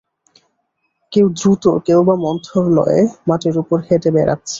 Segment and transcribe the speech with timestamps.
[1.11, 4.49] কেউ দ্রুত কেউবা মন্থর লয়ে মাটির উপর হেঁটে বেড়াচ্ছে।